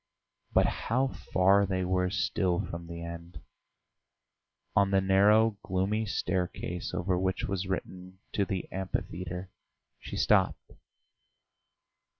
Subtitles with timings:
[0.51, 3.39] But how far they were still from the end!
[4.75, 9.51] On the narrow, gloomy staircase over which was written "To the Amphitheatre,"
[9.99, 10.71] she stopped.